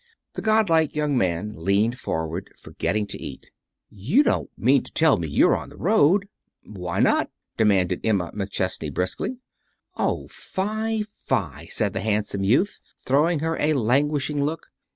[0.33, 3.51] The god like young man leaned forward, forgetting to eat.
[3.87, 6.27] "You don't mean to tell me you're on the road!"
[6.63, 9.37] "Why not?" demanded Emma McChesney, briskly.
[9.95, 14.71] "Oh, fie, fie!" said the handsome youth, throwing her a languishing look.